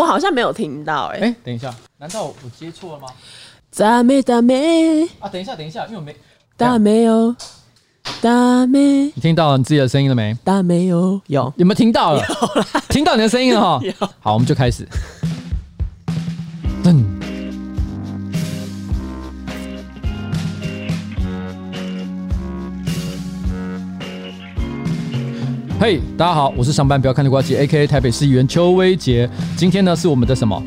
[0.00, 3.08] 我好像没有听到、欸，哎，哎，等一下，难道我接错了吗？
[3.70, 5.28] 咋没咋没啊？
[5.30, 6.16] 等一下，等一下，因为我没
[6.56, 7.36] 大没有，
[8.22, 8.78] 咋没？
[9.14, 10.34] 你听到你自己的声音了没？
[10.42, 11.20] 大没有？
[11.26, 12.24] 有，有没有听到了？
[12.88, 13.80] 听到你的声音了哈。
[14.20, 14.88] 好，我们就开始。
[16.82, 17.19] 噔。
[25.80, 29.26] 嘿，hey, 大家好，我是上班不要看的瓜吉，A.K.A 台北市议员邱威杰。
[29.56, 30.62] 今天呢是我们的什么？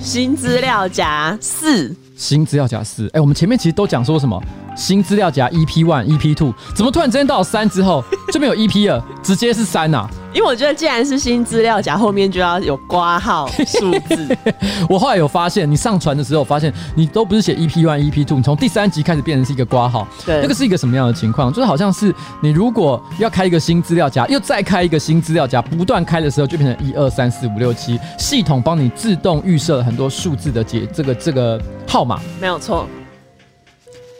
[0.00, 1.94] 新资料夹四。
[2.16, 3.08] 新资料夹四。
[3.12, 4.42] 哎，我们前面其实都讲说什么？
[4.76, 10.10] 新资料夹 EP one、EP two，怎么突然之间到了三之后这边有 EP 了，直接是三呐、啊？
[10.34, 14.36] 因为我觉得既然是新资料夹，后面就要有挂号数字。
[14.90, 20.06] 我后来有发现，你上传的时候发现你都不是写 EP one、EP two，你从第三集开始变成是一个挂号。
[20.26, 21.52] 对，那个是一个什么样的情况？
[21.52, 32.20] 就是好像是你如果要开一个新资料夹，又再开一个新资料夹，不断开的时候就变成一二三四五六七，系统帮你自动预设了很多数字的解这个这个号码。
[32.40, 32.88] 没有错。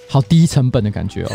[0.09, 1.31] 好低成本的感觉哦，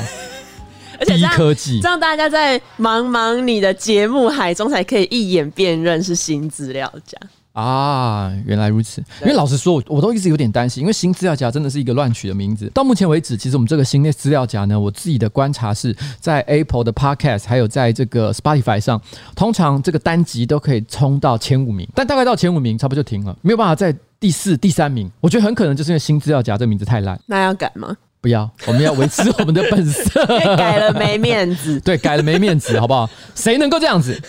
[1.17, 7.17] 低科技，这样大家在茫茫你的节目海中才可以一眼辨认是新资料夹
[7.53, 8.31] 啊！
[8.45, 12.71] 原来如此，因为老实说，我我都一直有点担心，因为新资料夹真的是一个乱取的名字。
[12.73, 19.01] 到目前为止，其实我们这个新的资料夹呢，我自己的观察是在 Apple 的 Podcast 还有在这个 Spotify 上，
[19.35, 25.11] 通常这个单集都可以冲到前五名，但大概到前五名差不多就停了，没有办法在第四、第三名。
[25.19, 27.97] 我觉得很可能就是因为新资料夹这个名字太烂，那要改吗？
[28.21, 30.25] 不要，我们要维持我们的本色。
[30.57, 33.09] 改了没面子， 对，改了没面子，好不好？
[33.33, 34.19] 谁能够这样子？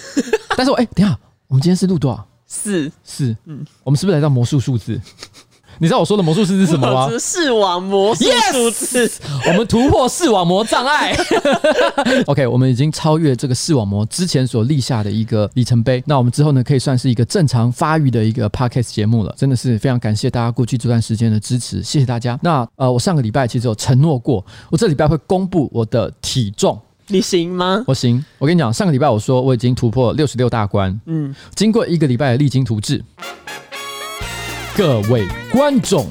[0.57, 2.27] 但是我，哎、欸，等一下，我们今天是录多少？
[2.47, 5.01] 四四，嗯，我们是不是来到魔术数字？
[5.83, 7.09] 你知道我说的魔术师是什么吗？
[7.19, 9.13] 视网膜数字，yes!
[9.49, 11.17] 我们突破视网膜障碍。
[12.29, 16.05] OK，我们已经超越这个视网膜之前所立下的一个里程碑。
[16.07, 19.35] 那我们之后呢，可以算是一个正常发育的一个 Podcast 节目了。
[19.39, 22.39] 真的是非常感谢大家过去这段时间的支持，谢谢大家。
[22.43, 27.83] 那呃，我上个礼拜其实有承诺过，我这礼拜会公布我的体重，你行吗？
[27.87, 28.23] 我行。
[28.39, 33.03] 我跟你讲，上个礼拜我说我已经突破六十六大关，嗯，经过一个礼拜的励精图治。
[34.77, 36.07] 各位观众，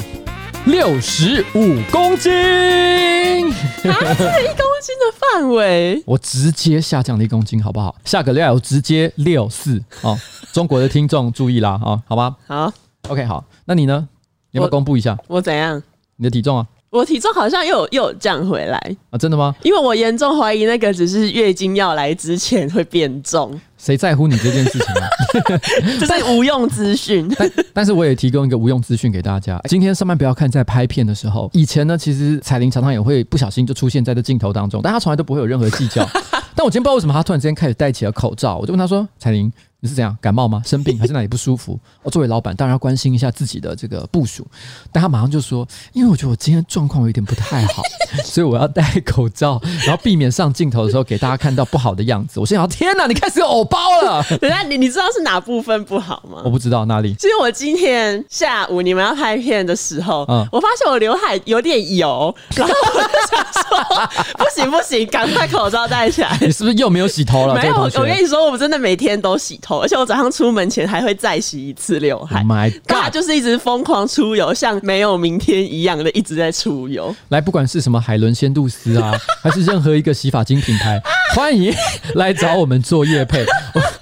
[0.66, 7.96] 六十五公斤，啊，这一公斤的范围，我直接下降了一公斤，好不好？
[8.06, 10.18] 下个礼拜我直接六四哦。
[10.52, 12.36] 中国的听众注意啦，哦，好吧？
[12.46, 12.72] 好
[13.08, 14.08] ，OK，好，那你呢？
[14.52, 15.18] 你要不要公布一下？
[15.28, 15.82] 我，我怎样？
[16.18, 16.68] 你的体重啊？
[16.92, 18.78] 我体重好像又又有降回来
[19.12, 19.18] 啊？
[19.18, 19.54] 真的吗？
[19.62, 23.60] 因为我严重怀疑那个只是月经要来之前会变重。
[23.78, 25.08] 谁在乎你这件事情啊？
[26.00, 27.32] 这是无用资讯。
[27.38, 29.62] 但但是我也提供一个无用资讯给大家。
[29.70, 36.04] 今天上班不要看，在拍片的时候，以前呢，其实彩玲常常也会不小心就出现在这镜头当中，但她从来都不会有任何计较。
[36.56, 39.52] 但我今天不知道为什么她突然之间开始戴起了口罩，我就问她说：“彩玲。”
[39.82, 40.62] 你是怎样感冒吗？
[40.66, 41.80] 生病还是哪里不舒服？
[42.04, 44.46] 我作为老板当然要关心一下自己的这个部署，
[44.92, 47.82] 但他马上就说：“因为我觉得我今天状况有点不太好，
[48.26, 56.42] 所以我要戴口罩，然后避免上镜头的时候给大家看到不好的样子。”我心想：“天哪，你开始有偶包了！” 等下，你你知道是哪部分不好吗？
[56.44, 57.14] 我不知道哪里。
[57.14, 67.56] 其 实我今天下午你们要拍片的时候，嗯，我发现我刘海有点油，然后我就想说：“不行不行，赶快口罩戴起来。”你是不是又没有洗头了？
[67.56, 69.69] 没有，我跟你说，我们真的每天都洗头。
[69.78, 77.16] 而且我早上出门前还会再洗一次刘海，My God，他就是一直疯狂出游，像没有明天一样的一直在出游。
[77.30, 79.14] 来，不管是什么海伦仙度丝啊，
[79.44, 81.02] 还是任何一个洗发精品牌，
[81.36, 81.74] 欢迎
[82.16, 83.46] 来找我们做业配。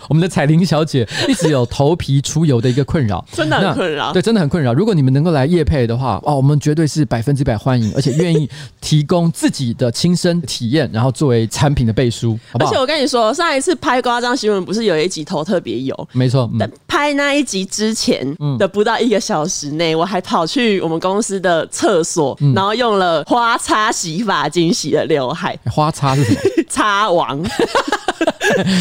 [0.10, 4.74] 我们的彩玲小姐一直有头皮出油的一个困扰， 真的很困扰，对，真的很困扰。
[4.74, 8.50] 如果你们能够来夜配的话，哦，我们绝对是百分之百欢迎，而且愿意
[8.82, 12.72] 提供自己的亲身体验，然后作为产品的背书，好不好？
[12.72, 16.10] 而且我跟你说，上一次拍夸张新闻，不是有一集头特别油？
[16.14, 25.58] 没错，嗯、拍那一集之前的不到一个小时内，我还跑去我们公司的厕所，嗯、然后用了花擦洗发精洗了刘海。
[25.66, 26.40] 花擦是什么？
[26.70, 27.42] 擦王。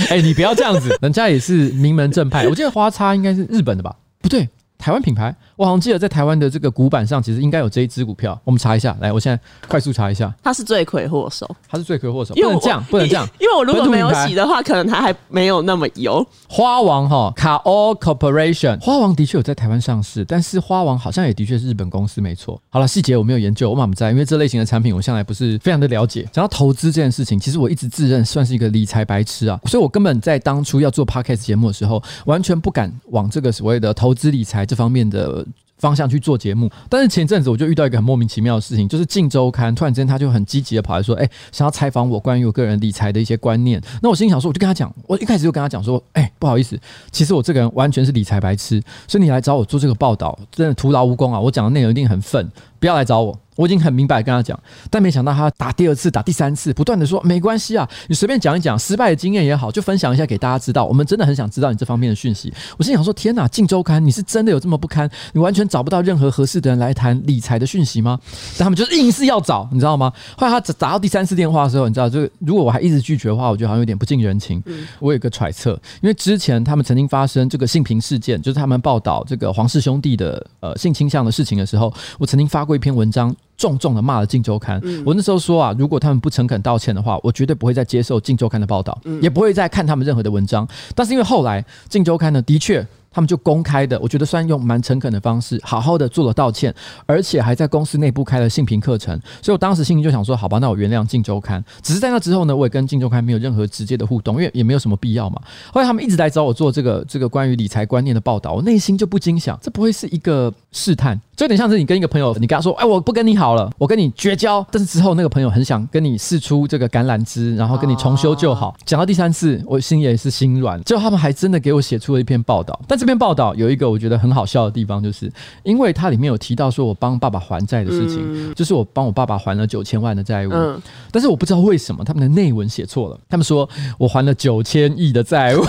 [0.08, 2.46] 哎、欸，你不要这样子，人家也是名门正派。
[2.46, 3.96] 我记得花叉应该是日本的吧？
[4.20, 4.48] 不对。
[4.78, 8.38] 台湾品牌，我好像记得在台湾的这个股板上，其实应该有这一只股票。
[8.44, 10.32] 我们查一下，来，我现在快速查一下。
[10.42, 16.24] 它是罪魁祸首，他是罪魁祸首，不能这样，不能这样， 因为我如果没有洗的话，可能它还没有那么油。
[16.46, 22.60] 花王哈卡欧 Corporation，花王的确有在台湾上市，但是花王好像也的确是日本公司，没错。
[22.68, 26.28] 好了，细节我没有研究，我满不在，因为这类型的产品我向来不是非常的了解。
[26.32, 35.45] 讲到投资这件事情，其实我一直自认算是一个理财白痴啊，所以我根本在当初要做 Podcast 节目的时候，完全不敢往这个所谓的投资理财这方面的。
[35.78, 36.70] 方向去做节目。
[36.88, 46.78] 但是前阵子我就遇到一个很莫名其妙的事情，就是《镜周刊》突然之间他就很积极的跑来说：“哎、想要采访我关于我个人理财的一些观念。”那我心里想说，我就跟他讲，我一开始就跟他讲说：“哎、不好意思，
[47.10, 51.38] 其实我这个人完全是理财白痴，所以你来找我做这个报道，真的徒劳无功啊！
[51.38, 52.50] 我讲的内容一定很愤，
[52.86, 54.58] 不要来找我。”我已经很明白跟他讲，
[54.90, 60.84] 但没想到他打第二次、打第三次，不断的说没关系啊，你随便讲一讲失败的经验也好，就分享一下给大家知道。
[60.84, 62.52] 我们真的很想知道你这方面的讯息。
[62.76, 65.08] 我心想说：天哪，镜周刊，你是真的有这么不堪？
[65.32, 68.20] 你完全找不到任何合适的人来谈理财的讯息吗？
[68.58, 70.12] 但他们就是硬是要找，你知道吗？
[70.36, 74.62] 后来他打到第三次电话的时候，你知道，就如果我还一直拒绝的话，我觉得好像有点不近人情。
[74.98, 75.72] 我有个揣测，
[76.02, 83.34] 因为之前他们曾经发生这个性平事件，就是他们报道这个黄氏兄弟的呃性倾向的事情的时候，我曾经发过一篇文章。
[83.58, 90.68] 重重的骂了《镜周刊》，我那时候说啊，如果他们不诚恳道歉的话，我绝对不会再接受《镜周刊》的报道，也不会再看他们任何的文章。
[90.94, 92.86] 但是因为后来《镜周刊》呢，的确。
[93.16, 96.74] 他们就公开的，我觉得算用蛮诚恳的方式，好好的做了道歉，
[97.06, 99.18] 而且还在公司内部开了性平课程。
[99.40, 101.58] 所以我当时心里就想说，好吧，那我原谅《镜周刊》。
[101.82, 105.40] 只是在那之后呢，我也跟《镜周刊》没有任何直接的互动，因为也没有什么必要嘛。
[105.72, 111.18] 后来他们一直来找我做这个这个关于理财观念的报道，我内心就不禁想，这不会是一个试探？
[111.34, 114.66] 就有点像是你跟一个朋友，你跟他说，哎，我不跟你好了，我跟你绝交。
[114.70, 118.76] 但是之后那个朋友很想跟你试出这个橄榄枝，然后跟你重修旧好。
[118.84, 120.78] 讲到第三次，我心也是心软。
[120.82, 123.86] 最后他们还真的给我写出了一篇报道，但这篇报道有一个。
[123.86, 125.30] 我觉得很好笑的地方，就是
[125.62, 130.82] 因为它里面有提到说我帮爸爸还债的事情，嗯、就是我帮我爸爸还了九千万的债务，嗯、
[131.12, 135.64] 但是我不知道为什么他们的内文写错了，他们说我还了九千亿的债务。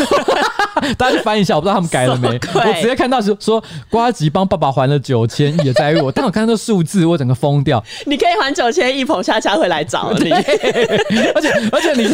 [0.97, 2.27] 大家去翻一下，我不知道他们改了没。
[2.53, 7.83] 我直接看到是说瓜吉帮爸爸还了九千亿的债务，我当我看到这数字，我整个疯掉。
[8.05, 10.31] 你可以还九千亿，彭恰恰会来找你。
[11.35, 12.07] 而且而且你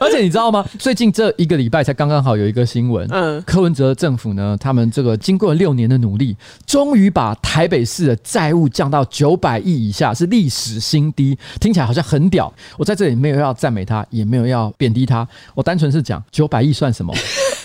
[0.00, 0.64] 而且你知道吗？
[0.78, 11.38] 最近这一个礼拜才刚刚好有一个新闻，嗯，柯文哲政府呢，他们这个经过了六年的努力，终于把台北市的债务降到九百亿以下，是历史新低。
[11.60, 12.52] 听起来好像很屌。
[12.76, 17.12] 我在这里没有要赞美他，也没有要贬低他，我单纯是讲九百亿算什么。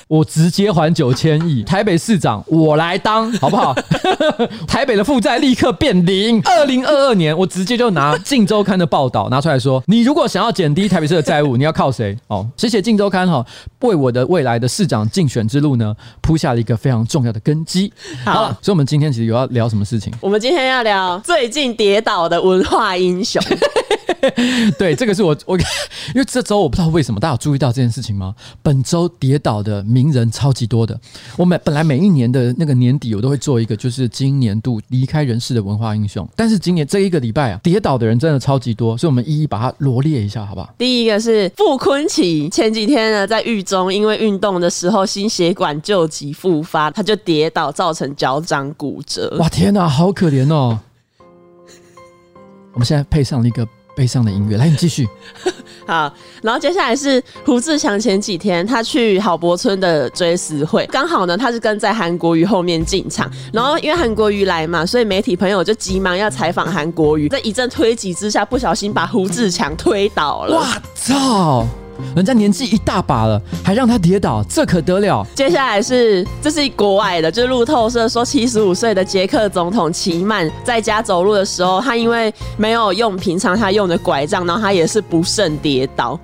[0.08, 3.74] 我直接还九千亿，台北市长我来当，好不好？
[4.68, 6.42] 台北的负债立刻变零。
[6.44, 12.18] 二零二二年，我直接就拿《镜周刊》的报道拿出来说，你如果想要减低台北市的债务，你要靠谁？
[12.28, 13.46] 哦，谢谢《镜周刊》哈，
[13.80, 17.92] 为我的未来的市长竞选之路呢铺下了一个非常重要的根基。
[18.24, 20.14] 好，好，所以我们今天其实有要聊什么事情？
[20.22, 23.42] 我们今天要聊最近跌倒的文化英雄。
[24.78, 28.36] 对，这个是我我，因为这周我不知道为什么大家有注意到这件事情吗？
[28.62, 31.00] 本周跌倒的名人超级多的。
[31.38, 36.28] 我每本来每一年的那个年底，我都会做一个，就是今年度离开人世的文化英雄。
[36.36, 40.74] 但是今年这一个礼拜啊，跌倒的人真的超级多，所以我们一一把它罗列一下，好不好？
[40.78, 49.36] 第一个是傅坤奇，前几天呢在狱中，因为运动的时候心血管旧疾复发，他就跌倒，造成脚掌骨折。
[49.40, 50.80] 哇，天哪，好可怜哦！
[52.74, 53.68] 我们现在配上了一个。
[53.96, 55.08] 悲伤的音乐，来，你继续。
[55.86, 70.58] 好，然后接下来是胡志强，前几天他去郝柏村的追思会，刚好呢，他是跟在韩国瑜后面进场，然后因为韩国瑜来嘛，所以媒体朋友就急忙要采访韩国瑜，在一阵推挤之下，不小心把胡志强推倒了。
[70.58, 71.68] 哇操！
[72.16, 75.26] 人家年纪一大把了，还让他跌倒，这可得了？
[75.36, 86.20] 接下来是，这是国外的，就是路透社说，七十五岁的捷克总统齐曼在家走路的时候，他因为没有用平常他用的拐杖，然后他也是不慎跌倒。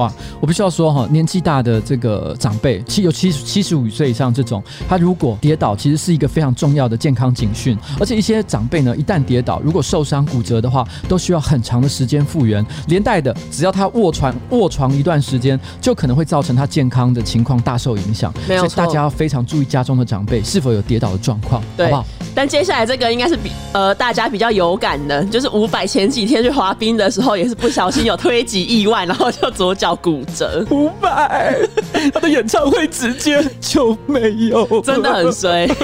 [0.00, 0.10] 哇，
[0.40, 7.76] 我必须要说哈，年纪大的这个长辈，七有七七十五岁以上这种，他如果跌倒，其实是一个非常重要的健康警讯。
[7.98, 12.64] 而且一些长辈呢，一旦跌倒，如果受伤骨折的话，都需要很长的时间复原。
[12.88, 18.32] 连带的，只要他卧床卧床一段时间，就可能会造成他健康的情况大受影响。
[18.48, 22.06] 没有错，所以大家要非常注意家中的长辈是否有跌倒的状况，对好不好？
[22.34, 30.66] 但接下来这个应该是比呃大家比较有感的，就是伍佰前几天去滑冰的时候，也是不小心有推挤意外，然后就左脚骨折。
[30.70, 31.56] 五百
[32.12, 35.66] 他的演唱会直接 就没有，真的很衰。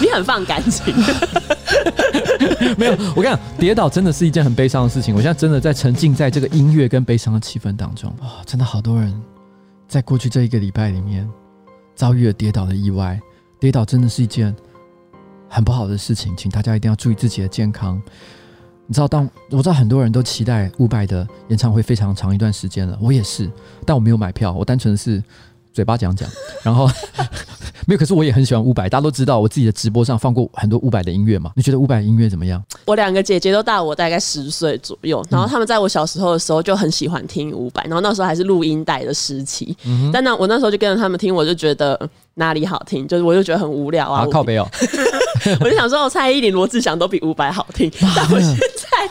[0.00, 0.92] 你很放感情，
[2.76, 2.92] 没有？
[3.16, 5.14] 我跟你讲，跌倒真的是一件很悲伤的事情。
[5.14, 8.10] 我现在真的在沉浸在这个音乐跟悲伤的气氛当中。
[8.20, 9.14] 啊，真的好多人。
[9.88, 11.28] 在过去这一个礼拜里面，
[11.94, 13.18] 遭遇了跌倒的意外，
[13.60, 14.54] 跌倒真的是一件
[15.48, 18.02] 很不好的事情，请大家一定要注意自己的健康。
[18.86, 23.50] 你知道，当我知道很多人都期待伍佰的演唱会非常长一段时间了，我也是，
[23.86, 25.22] 但我没有买票，我单纯是
[25.72, 26.28] 嘴巴讲讲，
[26.62, 26.86] 然后
[27.86, 31.50] 没有，可是我也很喜欢伍佰，大家都知道我自己的直播上放过很多伍佰的音乐嘛。
[31.56, 32.62] 你觉得伍佰音乐怎么样？
[32.84, 39.76] 我两个姐姐都大我大概十岁左右，然后他们在我小时候的时候就很喜欢听伍佰，然后那时候还是录音带的时期。
[39.86, 41.98] 嗯、但那我那时候就跟着他们听，我就觉得
[42.34, 44.22] 哪里好听，就是我就觉得很无聊啊。
[44.22, 44.66] 啊靠北哦，
[45.60, 47.90] 我就想说，蔡依林、罗志祥都比伍佰好听。
[48.16, 48.56] 但我现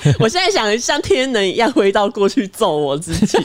[0.03, 3.37] 在，我现在想像天能一样回到过去揍我自己。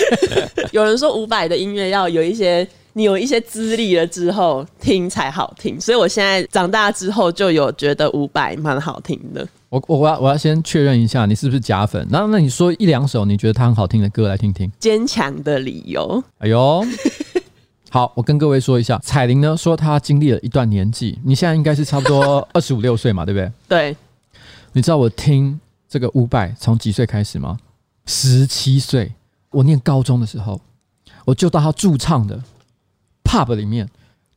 [0.72, 2.66] 有人说伍佰的音乐要有一些。
[2.92, 9.46] 你有一些资历了之后听才好听，所以我现在长大之后就有觉得伍佰蛮好听的。
[9.68, 12.04] 我我要我要先确认一下，你是不是假粉？
[12.10, 14.68] 那那你说一两首你觉得他很好听的歌来听听。
[14.80, 16.20] 坚强的理由。
[16.38, 16.84] 哎呦，
[17.92, 23.52] 好，我跟各位说一下，彩玲呢说她经历了一段年纪，你现在应该是差不多 二十五六岁嘛，对不对？
[23.68, 23.96] 对。
[24.72, 27.58] 你知道我听这个伍佰从几岁开始吗？
[28.06, 29.12] 十七岁，
[29.50, 30.60] 我念高中的时候，
[31.24, 32.40] 我就到他驻唱的。
[33.24, 33.88] pub 里面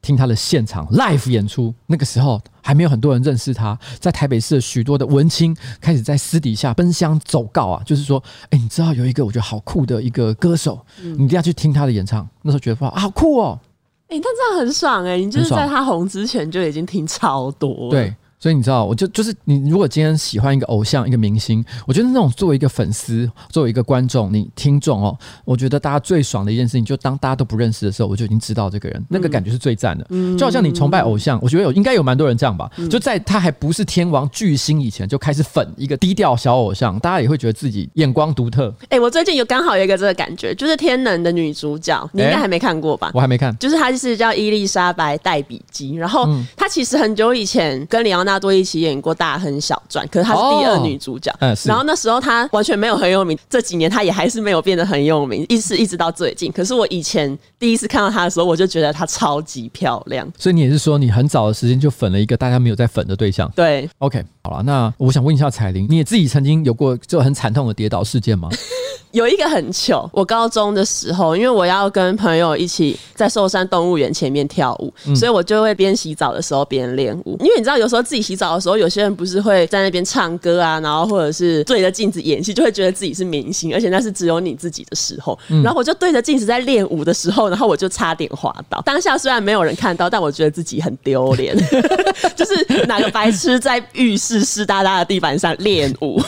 [0.01, 12.27] 听他的现场 live 演出，那个时候还没有很多人认识他，在台北市许多的文青开始在私底下奔相走告啊，就是说，哎，你知道有一个我觉得好酷的一个歌手，你一定要去听他的演唱。
[12.41, 13.60] 那时候觉得哇，好酷哦，
[14.08, 18.15] 哎，那这样很爽哎、你就是在他红之前就已经听超多，对。
[18.44, 30.06] 所以你知道，我就就是你，如果今天喜欢一个偶像、一个明星，我觉得那种作为一个粉丝、作为一个观众、你听众哦，我觉得大家最爽的一件事情，就当大家都不认识的时候，我就已经知道这个人，那个感觉是最赞的。
[30.10, 38.76] 嗯，就好像你崇拜偶像，我觉得有应该有蛮多人这样吧，就在他还不是天王巨星以前，就开始粉一个低调小偶像，大家也会觉得自己眼光独特。
[38.90, 43.10] 哎，我最近有刚好有一个这个感觉，就是《天能》的女主角，你应该还没看过吧？
[43.14, 49.13] 我还没看，就是她就是叫伊丽莎白戴比基，然后她其实很久以前跟李奥纳多一起演过。
[49.13, 51.32] 大亨小传，可是她是第二女主角。
[51.34, 56.52] 哦嗯、然后那时候她完全没有很有名，这几年她也还是没有变得很有名，一直一直到最近。
[56.52, 60.28] 可是我以前第一次看到她的时候，我就觉得她超级漂亮。
[60.38, 63.50] 所以你也是说，你很早的时间就粉了一个大家没有在粉的对象？
[63.56, 68.50] 对，OK，好了，那我想问一下彩玲，你也自己曾经有过就很惨痛的跌倒事件吗？
[69.12, 77.38] 有一个很糗，我高中的时候，因为我要跟朋友一起在寿山动物园前面跳舞，嗯、所以我就会边洗澡的时候边练舞。
[77.40, 85.38] 因为你知道，有时候自己洗澡的时候，有些人不是会在那边唱歌啊，然后或者是对着镜子演戏，就会觉得自己是明星，而且那是只有你自己的时候。
[85.50, 88.82] 嗯、然后我就对着镜子在练舞的时候，然后我就差点滑倒。
[88.82, 91.56] 当下虽然没有人看到，但我觉得自己很丢脸，
[92.36, 96.20] 就是哪个白痴在浴室湿哒哒的地板上练舞。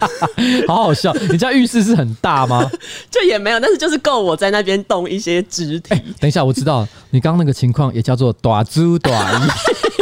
[0.68, 1.12] 好好笑！
[1.30, 2.68] 你家浴室是很大吗？
[3.10, 5.94] 就也没有，但是就是够我在那边动一些肢体。
[5.94, 9.42] 欸，等一下，我知道你刚刚那个情况也叫做大猪大姨。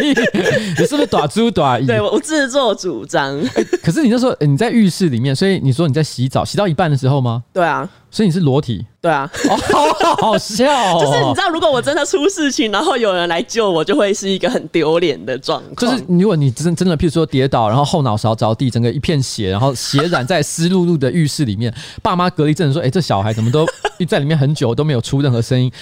[0.78, 1.86] 你是不是打猪大姨？
[1.86, 3.38] 对，我自作主张。
[3.40, 7.42] 欸，可是你就说你在浴室里面，所以你说你在洗澡，洗到一半的时候吗？
[7.52, 7.88] 对啊。
[8.10, 8.84] 所以你是裸体？
[9.00, 9.56] 对啊，哦，
[9.98, 11.00] 好好笑哦。
[11.00, 15.90] 就是你知道，如果我真的出事情，然后有人来救我，就会是一个很丢脸的状况。
[15.90, 21.72] 就是如果你真真的，譬如说跌倒，然后后脑勺着地，整个一片血，然后血染在湿漉漉的浴室里面，
[22.02, 23.66] 爸妈隔离阵说：“哎，这小孩怎么都
[24.06, 25.72] 在里面很久都没有出任何声音？”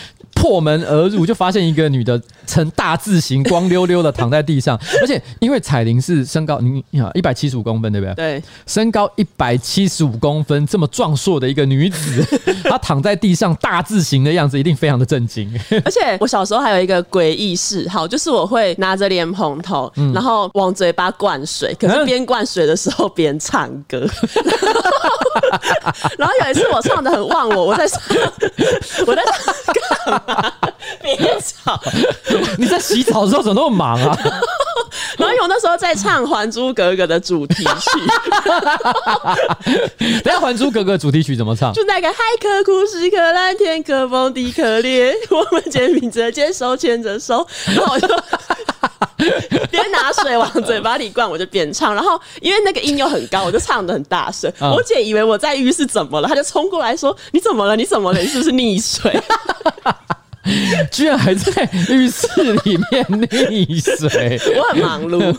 [0.40, 8.14] 破门而入，就发现一个女的呈大字形，光溜溜的躺在地上，而且因为彩玲是身高，你你好一百七十五公分，对不对？
[8.14, 12.24] 对，身高一百七十五公分，这么壮硕的一个女子。
[12.64, 15.46] 她躺在地上大字形的样子，一定非常的震惊。
[15.84, 24.08] 而且我小时候还有一个诡异嗜好，就是我会拿着莲蓬头，嗯、然后往嘴巴灌水，可是边灌水的时候边唱歌。
[26.16, 28.00] 然后有一次我唱的很忘我，我在唱，
[29.06, 30.22] 我在唱？
[31.02, 31.80] 别吵！
[32.58, 34.16] 你在洗澡的时候怎么那么忙啊？
[35.18, 37.90] 然后我那时候在唱《还珠格格》的主题曲。
[40.22, 41.72] 等下，《还珠格格》主题曲怎么唱？
[41.72, 48.08] 就那个海可枯石可烂，天可崩地可裂，我们肩并着肩，手牵着手，然后我就
[49.70, 51.94] 边拿水往嘴巴里灌，我就边唱。
[51.94, 54.50] 然后因为那个音又很高，我就唱的很大声。
[54.60, 57.76] 嗯、我姐以为我在浴室怎么了，她就冲过来说：“你怎么了？
[57.76, 58.20] 你怎么了？
[58.20, 59.20] 你是不是溺水？”
[60.90, 62.26] 居然还在浴室
[62.64, 65.36] 里面溺水， 我很忙碌。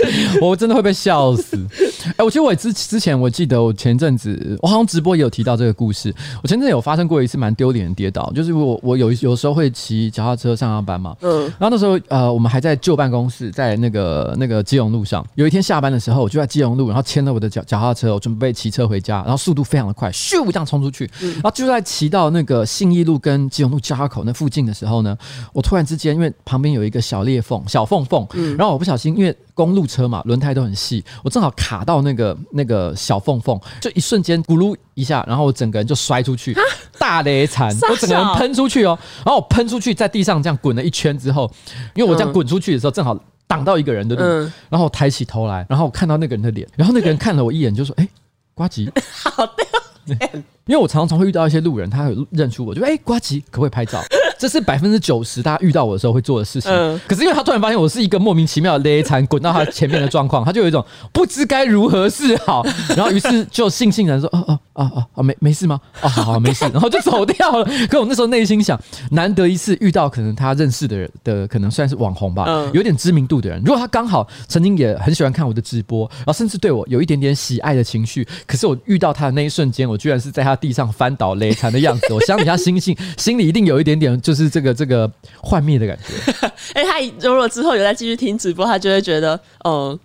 [0.40, 1.58] 我真的会被笑死！
[2.06, 6.14] 哎、欸，我觉得我之之前，我记得我前阵子，我好像直播也有提到这个故事。
[6.42, 15.26] 我前阵子有发生过一次蛮丢脸的跌倒，就是我我有有时候会骑脚踏车上下班嘛，嗯，然后那时候呃，我们还在旧办公室，在那个那个基隆路上。
[15.34, 25.16] 有一天下班的时候，我就在基隆路，然后牵了我的脚脚踏车，我准备骑车回家，然后速度非常的快，咻这样冲出去，然后就在骑到那个信义路跟基隆路交叉口那附近的时候呢，
[25.52, 29.36] 我突然之间因为旁边有一个小裂缝、小缝缝，然后我不小心因为。
[29.56, 36.54] 公路车嘛，轮胎都很细，我正好卡到那个那个小缝缝，就一瞬间咕噜一下，然后我整个人就摔出去，
[36.98, 41.50] 大雷残， 我整个人喷出去哦，然后我喷出去在地上这样滚了一圈之后，
[41.94, 44.22] 因为我这样滚出去的时候正好挡到一个人的路，
[44.68, 48.06] 然后我抬起头来，然后我看到那个人的脸，然后那个人看了我一眼就说：“哎，
[48.54, 48.90] 瓜吉。
[49.24, 50.42] ”好的。
[50.66, 54.02] 因为我常常会遇到一些路人，他会认出我，就哎，瓜吉，可不可以拍照？
[54.38, 56.70] 这是百分之九十大家遇到我的时候会做的事情。
[56.70, 62.62] 嗯、可是因为他突然发现我是一个莫名其妙的勒残滚到他前面的状况，他就有一种不知该如何是好，
[62.94, 65.80] 然后于是就悻悻然说：“哦哦哦哦哦，没没事吗？
[66.02, 67.64] 哦，好好没事。”然后就走掉了。
[67.88, 68.78] 可我那时候内心想，
[69.12, 73.62] 难得一次遇到可能他认识的人的，可能算是网红吧，嗯、有点知名度的人。
[73.64, 85.10] 如果他刚好曾经也很喜欢看我的直播，然后甚至对我有一点点喜爱的情绪，可是我遇到他的那一瞬间，我居然是在他地上翻倒勒残的样子，我相信他心性 心里一定有一点点就是这个这个。
[85.40, 86.48] 幻灭的感觉。
[86.74, 86.98] 哎，他
[87.28, 89.96] 如果之后有再继续听直播，他就会觉得，嗯，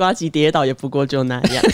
[0.00, 1.62] 呱吉跌倒也不过就那样。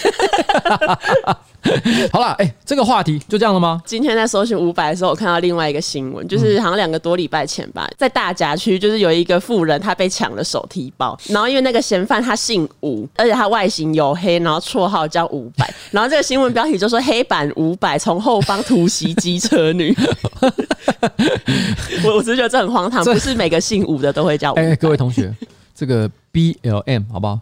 [2.13, 3.81] 好了，哎、欸，这个话题就这样了吗？
[3.85, 19.97] 今天在搜寻五百的时候，我看到另外一个新闻，就是好像两个多礼拜前吧，在大甲区，就是有一个妇人，她被抢了手提包，然后因为那个嫌犯他姓吴，而且他外形黝黑，然后绰号叫五百，然后这个新闻标题就说“黑板五百从后方突袭机车女”，
[22.05, 24.63] 我我只是觉得这很荒唐，不是每个姓吴的都会叫五百。
[24.63, 25.35] 哎、欸，各位同学，
[25.75, 27.41] 这个 B L M 好不好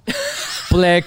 [0.70, 1.04] ？Black。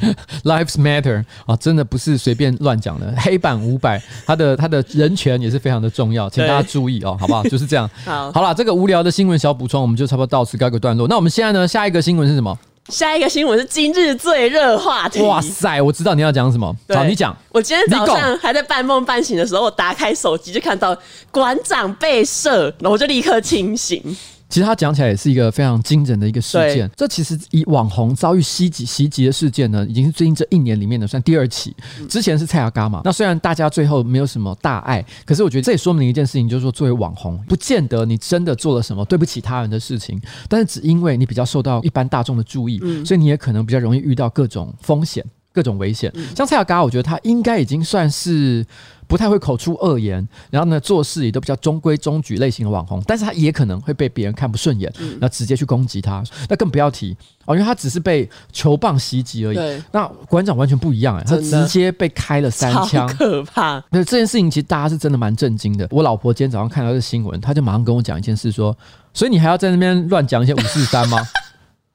[0.44, 3.14] Lives Matter 啊，真的不是随便乱讲的。
[3.18, 7.42] 黑板五百，他的他的人权也是非常的重要，请大家注意哦，好不好？
[7.44, 7.88] 就是这样。
[8.04, 11.06] 好，好了，这个无聊的新闻小补充，我们就差不多到此告一个段落。
[11.06, 11.68] 那我们现在呢？
[11.68, 12.58] 下一个新闻是什么？
[12.88, 15.20] 下一个新闻是今日最热话题。
[15.22, 16.74] 哇塞，我知道你要讲什么。
[16.88, 17.36] 好，你讲。
[17.50, 20.96] 我今天早上还在半梦半醒的时候，我打开手机就看到
[21.30, 24.02] 馆长被射，然后我就立刻清醒。
[24.50, 26.90] 其实他讲起来也是一个非常惊人的一个事件。
[26.96, 31.74] 这其实以网红遭遇袭击袭击的事件呢，已经是最近这一年里面的算第二起。
[32.08, 33.00] 之前是蔡雅嘎嘛。
[33.04, 46.12] 那虽然大家最后没有什么大碍，可是我觉得这也说明一件事情，就是说作为网红，不见得你真的做了什么对不起他人的事情，但是只因为你比较受到一般大众的注意，所以你也可能比较容易遇到各种风险、各种危险。
[46.36, 48.66] 像蔡雅嘎，我觉得他应该已经算是。
[49.10, 54.88] 不太会口出恶言，然后呢，做事也都比较中规中矩类型的网红，但是他也可能会被别人看不顺眼，
[55.18, 59.82] 那、嗯、直接去攻击他，那更不要提哦，因为他只是被球棒袭击而已。
[59.90, 63.82] 那馆长完全不一样哎，他直接被开了三枪，可怕。
[63.90, 65.88] 那这件事情其实大家是真的蛮震惊的。
[65.90, 68.78] 我老婆今天早上看到这新闻，她就马上跟我讲一件事，说：
[69.12, 71.18] 所以你还要在那边乱讲一些五四三吗？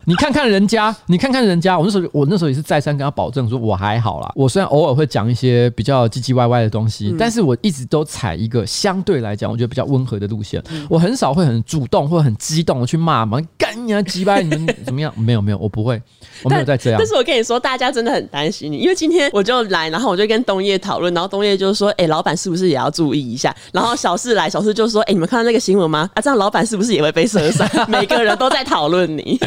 [0.05, 4.31] 你看看人家，你看看人家，我那时候我那时候也是再三跟他保证说，我还好啦。
[4.35, 10.61] 我虽然偶尔会讲一些比较唧唧歪歪的东西，嗯、但是我一直都踩一个相对来讲我觉得比较温和的路线。
[10.69, 15.13] 嗯、我很少会很主动或很激动的去骂嘛，干你啊，鸡巴你们怎么样？
[15.17, 16.01] 没有没有，我不会，
[16.43, 16.99] 我没有在这样。
[16.99, 26.09] 但是我跟你说，大家真的很担心你，因为今天我就来，然后我就跟东叶讨论，然后东叶就说：“哎、欸，老板是不是也要注意一下？”然后小四来，小四就说：“哎、欸，你们看到那个新闻吗？
[26.13, 29.39] 啊，这样老板是不是也会被射杀？” 每个人都在讨论你，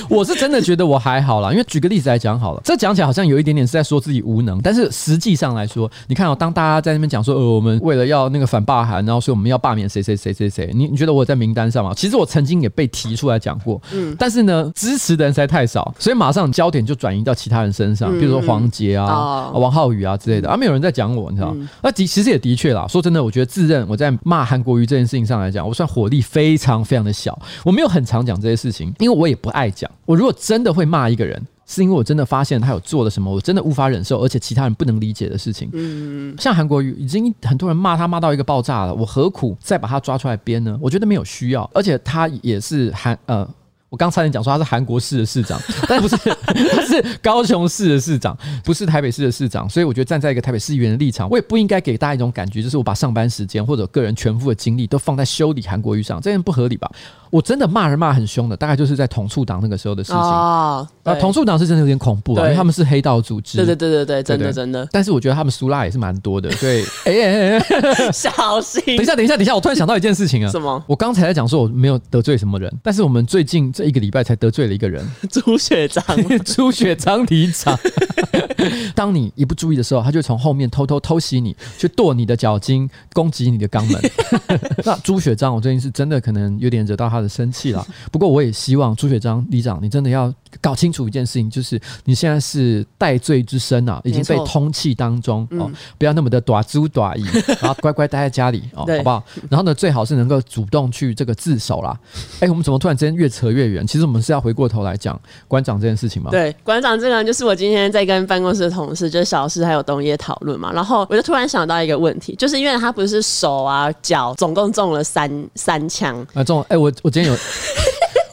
[0.08, 0.86] 我是真的觉得。
[0.86, 11.92] 我还好啦，因为举个例子来讲好了，这讲起来好像有一点点是在说自己无能，但是实际上来说，你看哦，当大家在那边讲说，呃，我们为了要那个反罢韩，然后所以我们要罢免谁谁谁谁谁，你你觉得我在名单上吗？
[11.96, 21.68] 其实我曾经也被提出来讲过，嗯，但是呢，支持的人实在太少，所以马上焦点就转移到其他人身上，比如说黄杰啊、王浩宇啊之类的，啊，没有人在讲我，你知道吗？
[21.82, 29.85] 那的、嗯、其实也的确啦，说真的，我觉得自认我在骂韩国瑜这件事情上来讲，我算火力非常非常的小，我没有很常讲这些事情，因为我也不爱讲。
[30.04, 31.40] 我如果真的会骂一个人。
[31.68, 35.68] 是因为我真的发现他有做了什么，我真的无法忍受，而且其他人不能理解的事情。
[35.72, 40.78] 嗯，像韩国瑜已经很多人骂他骂到一个爆炸了，我何苦再把他抓出来编呢？
[40.80, 43.44] 我觉得没有需要，而且他也是韩呃。
[43.88, 46.16] 我刚才讲说他是韩国市的市长， 但不是，
[46.72, 49.68] 他是高雄市的市长，不是台北市的市长。
[49.68, 56.90] 所以我觉得站在一个台北市议员的立场，我也不应该给大家一种感觉，就是我把上班时间或者个人全部的精力都放在修理韩国瑜上，这样不合理吧？
[57.30, 60.86] 我真的骂人骂很凶的，大概就是在同促党那个时候的事情啊。
[61.20, 63.58] 统促党是真的有点恐怖啊，因为他们是黑道组织。
[63.58, 64.88] 对对对对对，真的真的。
[64.92, 68.82] 但是我觉得他们苏拉也是蛮多的，所以哎哎哎，小心！
[68.84, 70.50] 等一下等一下等一下，我突然想到一件事情啊。
[70.50, 70.82] 什么？
[70.86, 76.02] 我刚才在讲说我没有得罪什么人，但是我们最近这一个礼拜才得罪了一个人， 朱雪章，
[76.46, 77.78] 朱雪璋里长。
[78.94, 84.00] 当你一不注意的时候，他就从后面偷偷偷袭你，去剁你的脚筋，攻击你的肛门。
[84.84, 87.86] 那朱雪章，我最近是真的可能有点惹到他的生气了。
[88.10, 97.24] 不过我也希望朱雪章里长，你真的要搞清楚一件事情，就是你现在是戴罪之身啊，已经被通气当中哦，不要那么的短猪大意，
[97.60, 99.24] 然后乖乖待在家里哦，好不好？
[99.50, 101.98] 然后呢，最好是能够主动去这个自首啦。
[102.40, 103.86] 哎，我们怎么突然之间越扯越远？
[103.86, 106.30] 其实我们是要回过头来讲馆长这件事情吗？
[106.30, 117.38] 对，馆长这个人就是我今天在跟办公室的同事，就是小事还有东野讨论嘛，然后我就突然想到一个问题，就是因为他不是手啊脚总共中了三三枪啊中哎，我我今天有。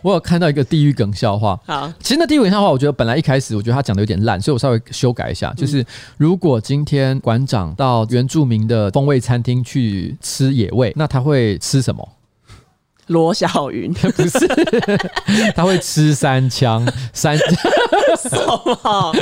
[0.04, 1.58] 我有看到一个地狱梗笑话。
[1.66, 5.54] 好，其实那地狱梗笑话，我觉得本来一开始我觉得他讲的有点烂，所以我稍微修改一下。
[5.56, 5.86] 就是
[6.18, 12.06] 如果今天馆长到原住民的风味餐厅去吃野味，那他会吃什么？
[13.14, 14.40] 罗小云 不是，
[15.56, 17.38] 他会吃三枪三
[18.20, 18.30] 什
[18.66, 19.16] 么？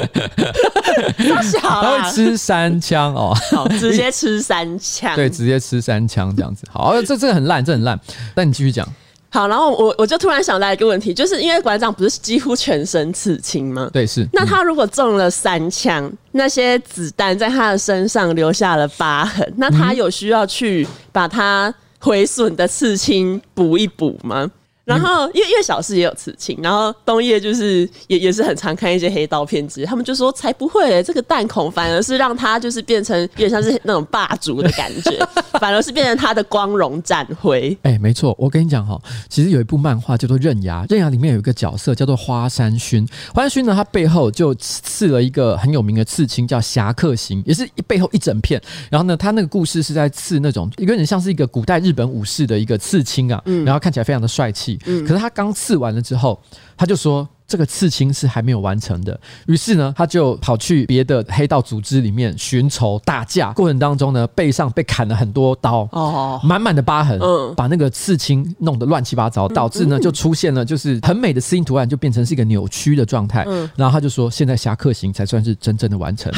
[1.62, 6.64] 他会吃三枪哦，好，直接吃三枪，对，直接吃三枪这样子。
[6.72, 8.00] 好，这这个很烂，这很烂。
[8.34, 8.88] 但你继续讲。
[9.34, 13.90] 好，然后我我就突然想到一个问题，就是因为馆长不是几乎全身刺青吗？
[13.94, 14.28] 对，是。
[14.34, 24.52] 那他如果中了三枪，那些子弹在他的身上留下了疤痕，那他有需要去把他毁损的刺青补一补吗？
[24.92, 35.26] 然后，因为因为小四也有刺青，然后东叶就是也也是很常看一些黑道片子，他们就说才不会、欸，这个弹孔反而是让他就是变成有点像是那种霸主的感觉，
[35.60, 37.78] 反而是变成他的光荣战徽。
[37.84, 39.00] 哎、欸，没错，我跟你讲哈，
[39.30, 48.62] 其实有一部漫画叫做《刃牙》，《刃牙》里面有一个角色叫做花山薰，花山薰呢，他背后就刺了一个很有名的刺青，叫侠客行，也是一背后一整片。
[48.90, 54.80] 然后呢，他那个故事是在刺那种有点像是一个古代日本武士的一个刺青啊，然后看起来非常的帅气。
[54.86, 56.40] 嗯，可是他刚刺完了之后，
[56.78, 57.28] 他就说。
[57.48, 76.32] 这个刺青是还没有完成的，于是呢，他就跑去别的黑道组织里面寻仇打架，过程当中呢，背上被砍了很多刀，哦，满满的疤痕，嗯，把那个刺青弄得乱七八糟，导致呢就出现了就是很美的刺青图案，就变成是一个扭曲的状态，嗯，然后他就说，现在侠客行才算是真正的完成，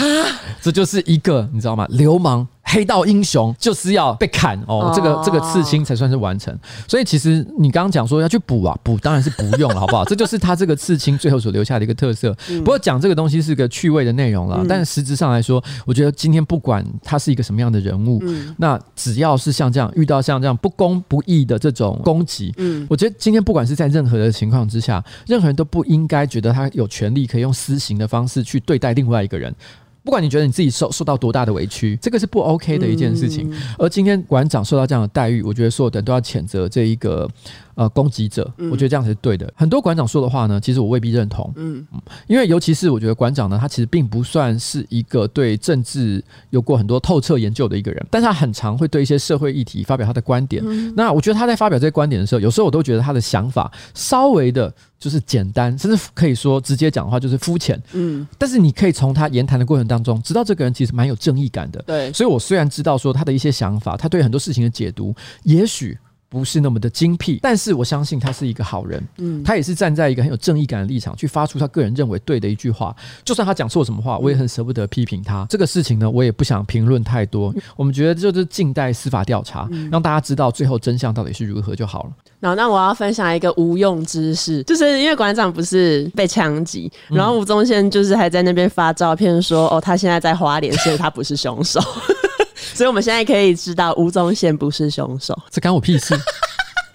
[0.63, 1.85] 这就是一个你知道吗？
[1.91, 6.53] 流氓黑道英雄就是要被砍哦，这个这个刺青才算是完成，
[6.87, 10.03] 所以其实你刚刚讲说要去补啊，补当然是不用了，好不好？
[10.05, 11.13] 这就是他这个刺青。
[11.23, 12.35] 最后所留下的一个特色。
[12.59, 18.21] 不过讲这个东西是个趣味的内容了，但是实质上来说，我觉得今天不管他是一个什么样的人物，
[18.57, 22.53] 那只要是像这样遇到像这样不公不义的这种攻击，
[22.89, 29.53] 我觉得今天不管是在任何的情况之下，任何人都不应该觉得他有权利可以用私刑的方式去对待另外一个人。
[30.03, 33.51] 不管你觉得你自己受受到多大的委屈，这个是不 OK 的一件事情。
[33.77, 37.29] 而今天馆长受到这样的待遇，我觉得所有的人都要谴责这一个。
[37.75, 39.51] 呃，攻击者，我觉得这样才是对的。
[39.55, 41.51] 很多馆长说的话呢，其实我未必认同。
[41.55, 41.83] 嗯，
[42.27, 50.63] 因为尤其是我觉得馆长呢，他其实并不算是一个对政治有过很多透彻研究的一个人，但是他很常会对一些社会议题发表他的观点。
[50.95, 57.81] 那我觉得他在发表这些观点的时候，有时候我都觉得他的想法稍微的就是简单，甚至可以说直接讲的话就是肤浅。
[57.93, 61.81] 嗯，但是你可以从他言谈的过程当中，知道这个人其实蛮有正义感的。
[61.87, 65.97] 对，所以我虽然知道说他的一些想法，他对很多事情的解读，也许。
[66.33, 69.07] 不是那么的精辟，但是我相信他是一个好人。
[69.19, 72.95] 嗯，他也是站在一个很有正义感的立场去发出他个人认为对的一句话。
[73.23, 75.45] 就算他讲错什么话，我也很舍不得批评他。
[75.47, 77.53] 这个事情呢，我也不想评论太多。
[77.75, 82.09] 我们觉得就是静待司法调查，让大家知道最后真相到底是如何就好了。
[82.39, 91.79] 那那我要分享一个无用知识，就是因为馆长不是被枪击，然后吴宗宪就是还在那边发照片说，哦，他现在在花莲，所以他不是凶手。
[92.73, 96.15] 所以，我们现在可以知道吴宗宪不是凶手，这关我屁事。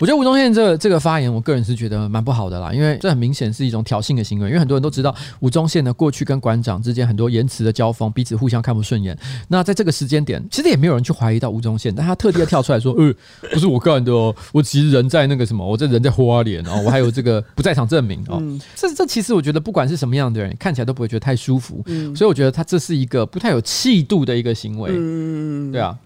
[0.01, 4.47] 我觉得吴宗宪这个这个发言，我个人是觉得蛮不好的啦，因为这很明显是一种挑衅的行为。
[4.47, 9.19] 因为很多人都知道吴宗宪呢，过去跟馆长之间很多言辞的交锋，彼此互相看不顺眼。
[9.49, 13.13] 那在这个时间点，其实也没有人去怀疑到吴宗宪，但他特地要跳出来说：“呃，
[13.53, 18.41] 不是我干的哦，我其实人在那个什么，我这人在花莲哦，我还有这个不在场证明哦。”
[18.77, 21.85] 这这其实我觉得不管是什么样的人，看起来都不会觉得太舒服。
[22.15, 24.93] 所以我觉得他这是一个不太有气度的一个行为。
[24.95, 25.99] 嗯，对啊。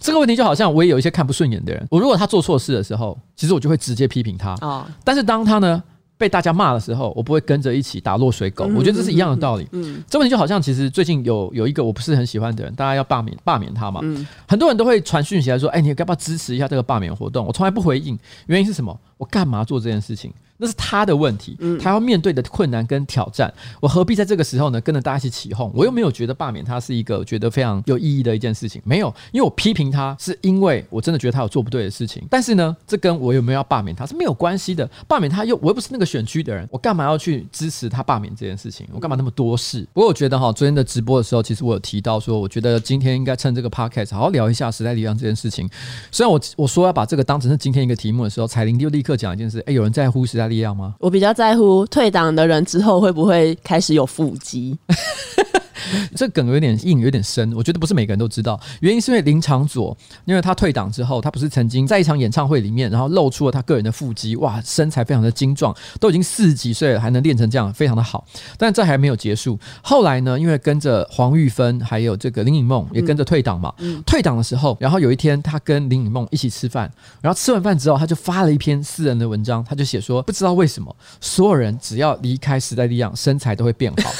[0.00, 4.54] 这个问题就好像我也有一些看不顺眼的人，我如果他做错事的时候，其实我就会直接批评他。
[4.62, 4.86] 哦。
[5.04, 5.80] 但是当他呢
[6.16, 8.64] 被大家骂的时候，我不会跟着一起打落水狗。
[8.74, 9.68] 我觉得这是一样的道理。
[9.72, 10.02] 嗯。
[10.08, 14.00] 这问题就好像其实最近有有一个我不是很喜欢的人，大家要罢免罢免他嘛。
[14.02, 14.26] 嗯。
[14.48, 18.98] 很多人都会传讯息来说：“哎，你要不要支持一下这个罢免活动？”我从来不回应，原因是什么？
[19.18, 20.32] 我干嘛做这件事情？
[20.60, 25.72] 那是他的问题，他要面对的困难跟挑战，我何必在这个时候呢跟着大家一起起哄？
[25.74, 32.22] 我又没有觉得罢免他是一个觉得非常有意义的一件事情，没有，因为我批评他是因为我真的觉得他有做不对的事情。
[32.28, 34.88] 但是呢，这跟我有没有要罢免他是没有关系的。
[35.08, 38.86] 罢免他又我又不是那个选区的人，我干嘛要去支持他罢免这件事情？
[38.92, 39.86] 我干嘛那么多事？
[39.94, 45.68] 不过我觉得哈，昨天的直播的时候，其实我有提到说，我觉得今天应该趁这个 podcast 好好聊一下时代力量这件事情。
[46.10, 50.94] 虽然我我说要把这个当成是今天一个题目的时候，彩玲就立刻讲一件事：哎，有人在乎时代力量吗？
[50.98, 54.76] 我比较在乎退党的人之后会不会开始有腹肌。
[56.16, 57.52] 这梗有点硬，有点深。
[57.54, 68.26] 我觉得不是每个人都知道，原因是因为林长佐，因为他退党之后，他不是曾经在一场演唱会里面，然后露出了他个人的腹肌，哇，身材非常的精壮，都已经四十几岁了，还能练成这样，非常的好。
[68.56, 69.58] 但这还没有结束。
[69.82, 76.90] 后来呢，因为跟着黄玉芬还有这个林颖梦也跟着退党嘛，嗯嗯、退党的时候，然后有一天他跟林颖梦一起吃饭，
[77.20, 84.10] 然后吃完饭之后，他就发了一篇私人的文章，他就写说，不知道为什么所有人只要离开时代力量，身材都会变好。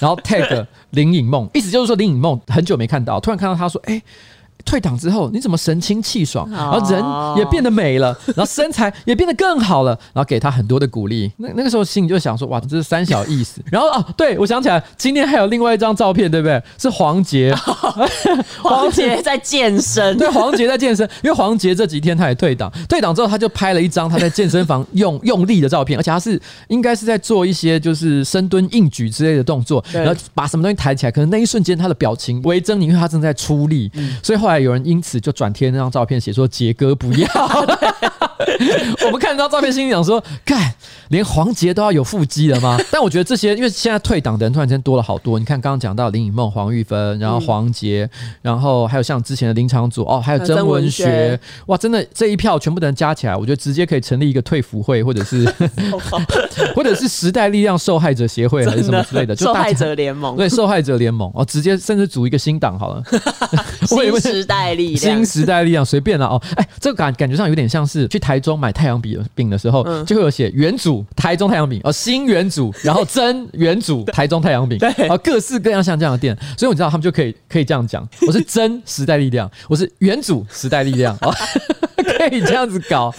[0.00, 4.02] 然后 tag 林颖梦，意思就是说林颖梦很久没看到，突然看到他说，哎。
[4.64, 7.02] 退党之后，你怎么神清气爽，然后人
[7.36, 11.30] 也变得美了， 然后身材也变得更好了，然后给他很多的鼓励。
[11.36, 13.60] 那那个时候心里就想说，哇，这是三小意思。
[13.70, 16.62] 然后哦，对，我想起来，今天还有另外一张照片，对不对？
[16.78, 17.54] 是黄杰，
[18.62, 20.16] 黄杰在健身。
[20.16, 33.90] 对，黄杰在健身，因为黄杰这几天他也退党，退党之后他就拍了一张他在健身房用用力的照片，而且他是应该是在做一些就是深蹲、硬举之类的动作，然后把什么东西抬起来，可能那一瞬间他的表情微狰狞，因为他正在出力，
[34.22, 34.53] 所以后来。
[34.60, 37.28] 有人因此就转贴那张照片，写说杰哥不要。
[39.06, 40.74] 我们看那张照片，心里想说：干，
[41.08, 42.78] 连黄杰都要有腹肌了吗？
[42.90, 45.38] 但我觉得这些，因为现在退党的人突然间多了好多。
[45.38, 48.08] 你看刚刚讲到林以梦、黄玉芬，然后黄杰，
[48.42, 55.44] 然后还有像之前的林场佐哦，还有曾文学，哇，真的这一票全部的人加起来，我觉得直接可以成立一个退服会，或者是
[56.74, 60.36] 或者是时代力量受害者协会，还是什么之类的，就受害者联盟。
[60.36, 63.02] 对，受害者联盟哦，直接甚至组一个新党好了。
[63.86, 66.40] 新时代力量，新时代力量，随便了哦。
[66.56, 81.32] 哎，这个感感觉上有点像是去台中买太阳饼饼的时候，嗯、就会有写元祖台中太阳饼哦，新元祖，然后真元祖台中太阳饼， 对，啊，各式各样像这样的店，所以我知道他们就可以可以这样讲，我是真时代力量，我是元祖时代力量，哦，
[82.18, 83.14] 可以这样子搞。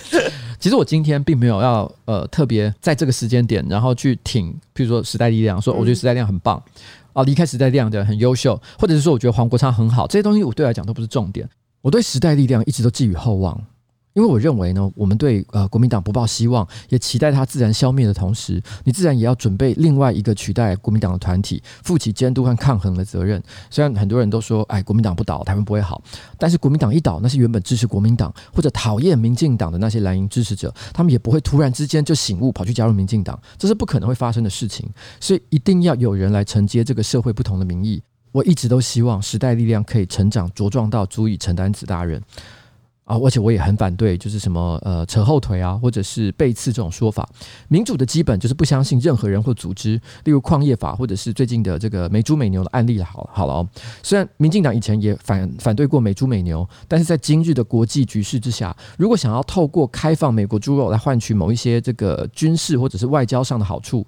[0.59, 6.61] 其实我今天并没有要呃特别在这个时间点，然后去挺，譬如说时代力量，说我觉得时代力量很棒。
[6.67, 6.81] 嗯
[7.15, 11.49] 啊，离开时代力量的人很优秀，或者是说我觉得黄国昌很好，这些东西我对来讲都不是重点。
[11.81, 13.59] 我对时代力量一直都寄予厚望。
[14.15, 23.43] 因为我认为呢，我们对呃国民党不抱希望，也期待它自然消灭的同时，你自然也要准备另外一个取代国民党的团体，负起监督和抗衡的责任。
[23.69, 26.01] 虽然很多人都说，哎，国民党不倒，台湾不会好，
[26.37, 34.89] 但是国民党一倒，那些原本支持国民党或者讨厌民进党的那些蓝营支持者，他们也不会突然之间就醒悟，跑去加入民进党，这是不可能会发生的事情。
[35.19, 38.01] 所以一定要有人来承接这个社会不同的民意。
[38.31, 42.21] 我一直都希望时代力量可以成长茁壮到足以承担此大任。
[43.05, 47.29] 啊，而且我也很反对，就是什么呃扯后腿啊，或者是背刺这种说法。
[47.67, 52.99] 民主的基本就是不相信任何人或组织，例如矿业法，或者是最近的这个美猪美牛的案例。
[53.03, 53.69] 好好了哦，
[54.01, 64.03] 虽然民进党以前也反反对过美猪美牛，但是在今日的国际局势之下，如果想要透过开放美国猪肉来换取某一些这个军事或者是外交上的好处，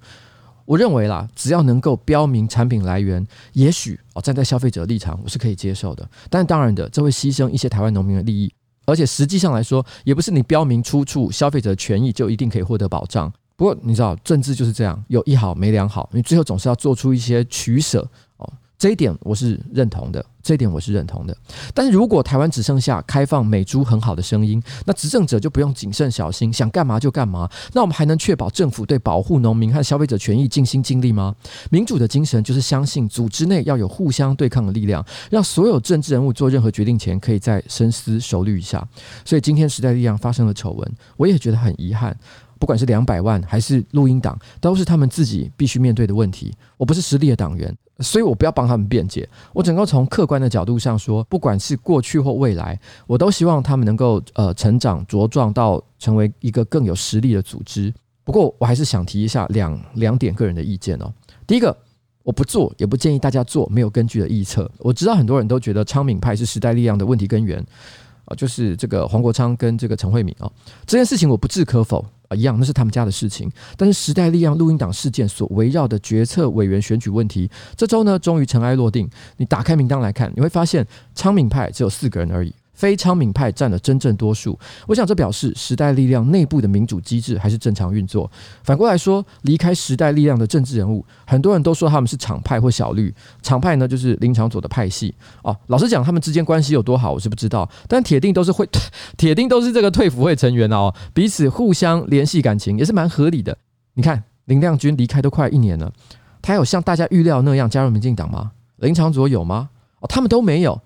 [0.66, 6.10] 我认为啦，只要能够标明产品来源，也许哦站在消费者的立场，我是可以接受的。
[6.32, 8.52] 但当然的，这会牺牲一些台湾农民的利益。
[8.88, 13.32] 而且实际上来说，也不是你标明出处，消费者的权益就一定可以获得保障。
[13.56, 18.10] 不过你知道，政治就是这样，有一好没两好，你最后总是要做出一些取舍。
[18.78, 20.24] 这一点我是认同的。
[20.44, 21.36] 这一点我是认同的，
[21.74, 27.50] 但是如果台湾只剩下开放美猪很好的声音，那执政者就不用谨慎小心，想干嘛就干嘛。
[27.74, 31.36] 那我们还能确保政府对保护农民和消费者权益尽心尽力吗？
[31.70, 38.88] 民主的精神就是相信组织内要有互相对抗的力量，让所有政治人物做任何决定前可以再深思熟虑一下。
[39.26, 42.18] 所以今天时代力量发生了丑闻，我也觉得很遗憾。
[42.60, 46.54] 不管是两百万还是录音档，都是他们自己必须面对的问题。
[46.78, 49.28] 我不是实力的党员，所以我不要帮他们辩解。
[49.54, 57.94] 我整个从客观的角度上说，不管是过去或未来，我都希望他们能够呃成长茁壮到成为一个更有实力的组织。
[58.24, 61.12] 不过我还是想提一下两两点个人的意见哦。
[61.46, 61.76] 第一个，
[62.24, 64.70] 我不做，也不建议大家做没有根据的臆测。
[64.80, 67.66] 我知道很多人都觉得昌敏派是时代力量的问题根源
[68.26, 70.52] 啊，就是这个黄国昌跟这个陈慧敏啊，
[70.86, 72.06] 这件事情我不置可否。
[72.28, 73.52] 啊，一样，那是他们家的事情。
[73.76, 79.10] 但是时代力量录音档事件所围绕的决策委员选举问题，这周呢终于尘埃落定。
[79.38, 80.86] 你打开名单来看，你会发现
[81.16, 84.58] 昌明派只有四个人而已，非昌明派占了真正多数。
[84.86, 88.30] 我想这表示时代力量内部的民主机制还是正常运作。
[88.64, 93.12] 反过来说，离开时代力量的政治人物，很多人都说他们是厂派或小绿。
[93.42, 95.58] 厂派呢，就是林长佐的派系哦。
[95.66, 97.68] 老实讲，他们之间关系有多好，我是不知道。
[97.88, 98.70] 但铁定都是会，
[99.18, 103.58] 铁定都是这个退辅会成员哦，彼此互相联系感情也是蛮合理的。
[103.96, 105.92] 你看林亮君离开都快一年了，
[106.44, 108.52] 他有像大家预料那样加入民进党吗？
[108.76, 109.70] 林长佐有吗？
[110.00, 110.80] 哦，他们都没有。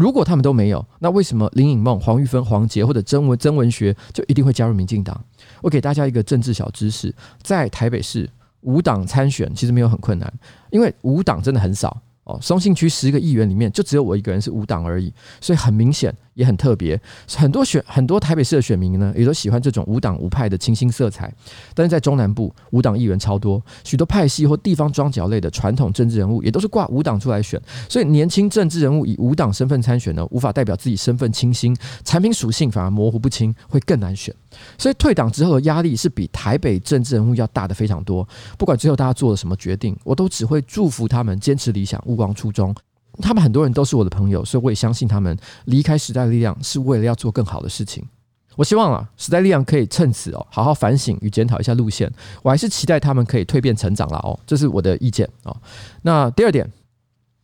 [0.00, 5.22] 如果他们都没有，那为什么林颖梦、黄玉芬、黄杰或者曾文曾文学就一定会加入民进党？
[5.60, 8.26] 我给大家一个政治小知识，在台北市
[8.62, 10.32] 五党参选其实没有很困难，
[10.70, 12.00] 因为五党真的很少。
[12.24, 17.00] 哦，松信区十个议员里面就只有我一个人是五党而已，所以很明显也很特别。
[17.36, 21.32] 很多选很多台北市的选民呢，也都喜欢这种无党无派的清新色彩。
[21.74, 27.60] 但是在中南部，无党议员超多，许多派系或地方庄脚类的传统政治人物也都是挂无党出来选。
[27.88, 34.34] 所以年轻政治人物以无党身份参选呢，无法代表自己身份清新，产品属性反而模糊不清，会更难选。
[34.78, 38.26] 所以退党之后的压力是比台北政治人物要大的非常多。
[38.58, 42.74] 不管最后大家做了什么决定，我都只会祝福他们坚持理想，勿忘初衷。
[43.20, 48.04] 他们很多人都是我的朋友，所以我也相信他们离开时代力量是为了要做更好的事情。
[48.56, 52.10] 我希望啊，时代力量可以趁此哦，好好反省与检讨一下路线。
[52.42, 55.56] 我还是期待他们可以蜕变成长了哦，这是我的意见哦。
[56.02, 56.70] 那第二点。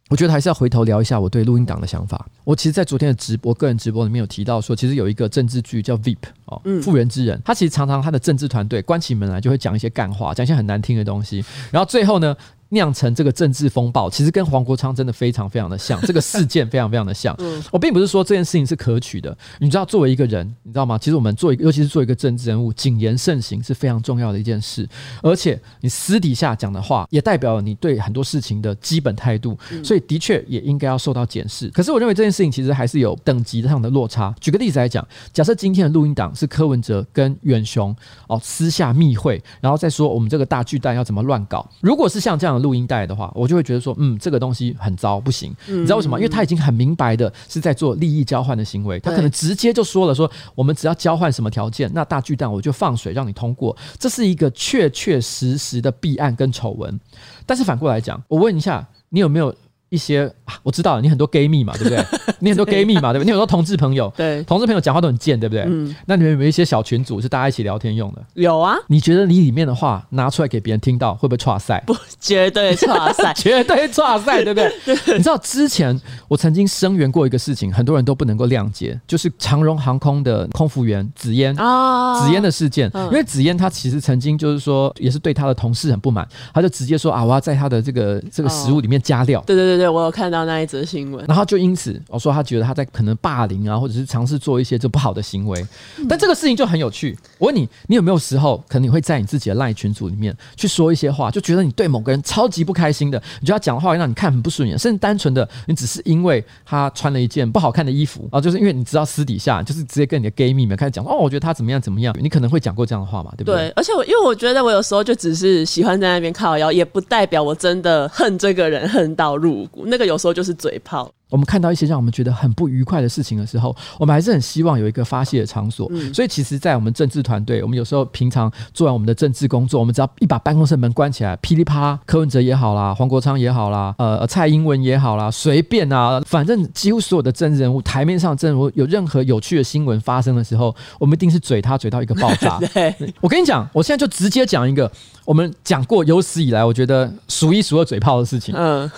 [0.08, 2.28] 我觉得还是要回头聊一下我对录音档的想法。
[2.44, 7.36] 我其实，在昨天的直播，个人直播里面有提到说，其实有一个政治剧叫《VIP》哦，《妇人之仁》。
[7.44, 12.36] 他其实常常他的政治团队关起门来就会讲一些干话，讲一些很难听的东西，然后最后呢，
[12.70, 17.36] 酿成这个政治风暴，其实跟黄国昌真的非常非常的像， 这个事件非常非常的像。
[17.70, 20.98] 我并不是说这件事情是可取的，你知道，作为一个人，你知道吗？
[20.98, 24.88] 其实我们做一个，尤其是做一个政治人物，谨言慎行是非常重要的一件事。
[25.22, 31.68] 而且你私底下讲的话，也代表了你对很多事情的基本态度，所以的确也应该要受到检视。
[31.68, 34.34] 可是我认为这件事情其实还是有等级上的落差。
[34.40, 37.94] 举个例子来讲，假设今天的录音档是柯文哲跟远雄
[38.26, 41.64] 哦私下密会，然后再说我们这个大巨蛋要怎么乱搞。
[41.80, 42.55] 如果是像这样。
[42.58, 45.54] 录音带的话，我就会觉得说，嗯，这个东西很糟，不行。
[45.66, 46.18] 你知道为什么？
[46.18, 56.98] 因为他已经很明白的是在做利益交换的行为，他可能直接就说了说，我们只要交换什么条件，那大巨蛋我就放水让你通过，这是一个确确实实的弊案跟丑闻。
[57.44, 59.54] 但是反过来讲，我问一下，你有没有？
[59.88, 62.04] 一些啊，我知道了，你很多 gay 蜜嘛，对不对？
[62.40, 63.26] 你很多 gay 蜜嘛，对不对？
[63.26, 65.64] 你很多同志朋友，对，同志朋友讲话都很贱，对不对？
[65.66, 65.94] 嗯。
[66.06, 68.22] 那你们有没有一些小群组是大家一起聊天用的？
[68.34, 68.76] 有啊。
[68.88, 71.82] 你觉得你里面的话拿出来给别人听到，会不会挫赛？
[71.86, 75.16] 不，绝对挫赛， 绝对挫赛，对不 对？
[75.16, 82.90] 你知道之前我曾经声援过一个事情，很多人都不能够谅解，就是长荣航空的空服员紫嫣啊，紫嫣的事件。
[82.94, 89.42] 因为紫嫣她其实曾经就是说，也是对她的同事很不满，她就直接说啊，我要在她的这个这个食物里面加料。
[89.46, 90.56] 对对对对，我有看到那。
[90.56, 95.66] 一则新闻，然后就因此我说他觉得他在可能霸凌啊，或者是尝试做一些就不好的行为，
[96.08, 97.14] 但这个事情就很有趣。
[97.38, 113.68] 我问你，你有没有时候可能你会在你自己的赖群组里面去说一些话，就觉得你对某个人超级不开心的，你觉得他讲的话会让你看很不顺眼，甚至单纯的你只是因为他穿了一件不好看的衣服啊，就是因为你知道私底下就是直接跟你的 gay 蜜们开始讲哦，我觉得他怎么样怎么样，你可能会讲过这样的话嘛，对不对？
[113.68, 121.12] 对，而且我因为我觉得我有时候就只是喜欢在那边靠腰，也不代表我真的恨这个人恨到入那个有时候就是嘴炮。
[121.28, 125.90] 我们看到一些让我们觉得很不愉快的事情的时候，我们还是很希望有一个发泄的场所。
[126.14, 142.58] 所以，其实，在我们政治团队，我们有时候平常做完我们的政治工作，我们只要一把办公室门关起来，噼里啪啦，柯文哲也好啦，黄国昌也好啦，呃，蔡英文也好啦，随便啊，反正几乎所有的政治人物，台面上的政治人物有任何有趣的新闻发生的时候，我们一定是嘴他嘴到一个爆炸。
[142.72, 144.90] 对，我跟你讲，我现在就直接讲一个
[145.24, 148.54] 我们讲过有史以来我觉得数一数二嘴炮的事情。
[148.56, 148.88] 嗯。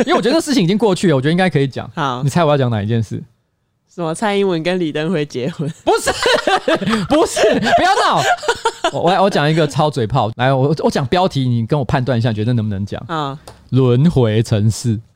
[0.00, 1.90] 因为我觉得这事情已经过去了，我觉得应该可以讲。
[1.94, 3.22] 好，你猜我要讲哪一件事？
[3.92, 4.14] 什么？
[4.14, 5.68] 蔡英文跟李登辉结婚？
[5.84, 6.12] 不是，
[7.08, 7.40] 不是，
[7.76, 8.22] 不要闹！
[8.92, 13.02] 我我我讲一个超嘴炮，来，我我讲标题，你跟我判断一下，觉得能不能讲？
[13.08, 13.36] 啊，
[13.70, 15.00] 轮回城市。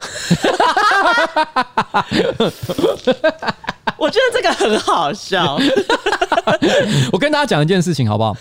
[3.96, 5.56] 我觉得这个很好笑。
[7.12, 8.36] 我跟大家讲一件事情，好不好？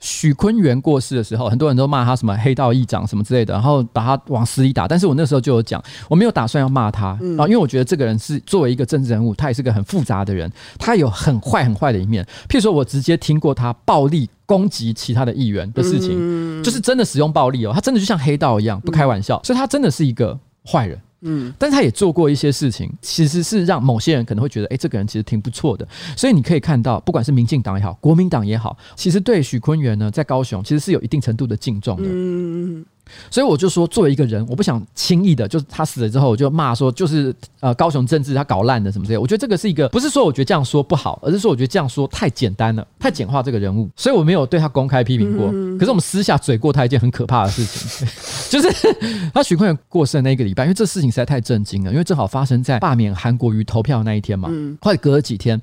[0.00, 4.88] 许坤元过世的时候，很多人都骂他什么黑道议长什么之类的，然后把他往死里打。
[4.88, 7.08] 但是我那时候就有讲，我没有打算要骂他
[7.38, 12.24] 啊，因为我觉得这个人是作为一个政治人物，他也是个很复杂的人，他有很坏很坏的一面。
[12.48, 20.98] 譬如说，我直接听过他暴力攻击其他的议员的事情，就是真的使用暴力哦，他真的就像黑道一样，不开玩笑，所以他真的是一个坏人。
[21.22, 25.86] 嗯，但是他也做过一些事情，其实是让某些人可能会觉得，哎，这个人其实挺不错的。
[26.16, 32.04] 所以你可以看到，不管是民进党也好，国民党也好，其实对许坤元呢，在高雄其实是有一定程度的敬重的。
[32.06, 32.84] 嗯，
[33.30, 39.18] 所以我就说，作为一个人，我不想轻易的，就是他死了之后，我就骂说，就是呃，高雄政治他搞烂的什么之类。
[39.18, 43.88] 我觉得这个是一个，不是说我觉得这样说不好，而是说我觉得这样说太简单了，太简化这个人物。
[43.96, 45.48] 所以我没有对他公开批评过。
[45.78, 48.08] 可是我们私下嘴过他一件很可怕的事情，
[48.50, 54.48] 就是他许坤元过世的那一个礼拜，因为这事情实在太震惊了，因为正好发生在罢免韩国瑜投票的那一天嘛。
[54.80, 55.60] 后来隔了几天，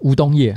[0.00, 0.54] 吴东业，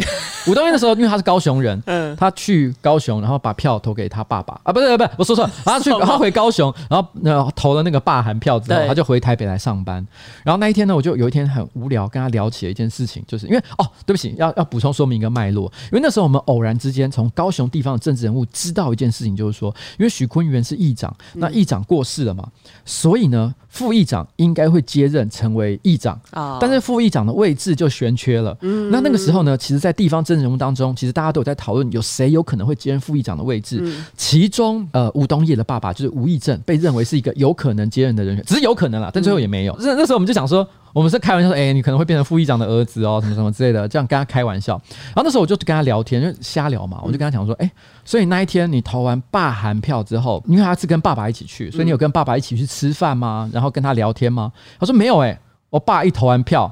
[0.47, 1.81] 吴东业的时候，因为他是高雄人，
[2.17, 10.05] 他去高雄，然后把票投给他爸爸啊，不是不是，我说错了，他去他回高雄，然后呃投了那个罢韩票之后，他就回台北来上班。
[10.43, 22.47] 然后那一天呢，我就有一天很无聊，跟他聊起了一件事情，就是因为哦，对不起，要要补充说明一个脉络，因为那时候我们偶然之间从高雄地方的政治人物知道一件事情，就是说，因为许坤元是议长，那议长过世了嘛，
[22.83, 26.19] 所以呢，副议长应该会接任成为议长。
[26.31, 28.57] 啊，但是副议长的位置就悬缺了。
[28.61, 28.89] 嗯。
[28.91, 33.83] 那那个时候呢，其实，在地方政治人物当中，其实大家都有在讨论有谁有可能会接任副议长的位置，
[34.15, 39.75] 其中呃，吴东业的爸爸就是吴益政，被认为是一个有可能接任的人选，只是有可能啦，但最后也没有。
[39.79, 44.79] 那那时候我们就想说，我们是开玩笑说，哎、欸，你可能会变成副议长的儿子哦，什么什么之类的，这样跟他开玩笑。
[44.89, 47.71] 然后那时候我就跟他聊天，就瞎聊嘛，我就跟他讲说，哎、欸，
[48.05, 53.49] 所以那一天你投完罢韩票之后，因为他是跟爸爸一起去，所以你有跟爸爸一起去吃饭吗？
[53.53, 54.51] 然后跟他聊天吗？
[54.79, 56.71] 他说没有、欸，哎，我爸一投完票